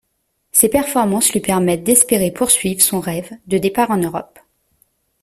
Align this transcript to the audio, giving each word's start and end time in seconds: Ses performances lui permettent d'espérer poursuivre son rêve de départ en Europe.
Ses 0.51 0.69
performances 0.69 1.31
lui 1.31 1.41
permettent 1.41 1.83
d'espérer 1.83 2.31
poursuivre 2.31 2.81
son 2.81 2.99
rêve 2.99 3.29
de 3.45 3.59
départ 3.59 3.91
en 3.91 3.97
Europe. 3.97 4.39